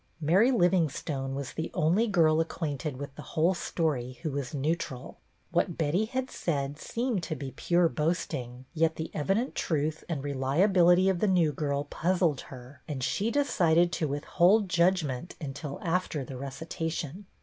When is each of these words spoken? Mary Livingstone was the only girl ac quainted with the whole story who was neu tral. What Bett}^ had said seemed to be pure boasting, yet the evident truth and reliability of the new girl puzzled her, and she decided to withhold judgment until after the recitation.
Mary 0.19 0.49
Livingstone 0.49 1.35
was 1.35 1.53
the 1.53 1.69
only 1.75 2.07
girl 2.07 2.41
ac 2.41 2.47
quainted 2.47 2.97
with 2.97 3.13
the 3.13 3.21
whole 3.37 3.53
story 3.53 4.13
who 4.23 4.31
was 4.31 4.51
neu 4.51 4.75
tral. 4.75 5.17
What 5.51 5.77
Bett}^ 5.77 6.09
had 6.09 6.31
said 6.31 6.79
seemed 6.79 7.21
to 7.21 7.35
be 7.35 7.51
pure 7.55 7.87
boasting, 7.87 8.65
yet 8.73 8.95
the 8.95 9.11
evident 9.13 9.53
truth 9.53 10.03
and 10.09 10.23
reliability 10.23 11.07
of 11.07 11.19
the 11.19 11.27
new 11.27 11.51
girl 11.53 11.83
puzzled 11.83 12.41
her, 12.49 12.81
and 12.87 13.03
she 13.03 13.29
decided 13.29 13.91
to 13.91 14.07
withhold 14.07 14.69
judgment 14.69 15.35
until 15.39 15.79
after 15.83 16.25
the 16.25 16.35
recitation. 16.35 17.27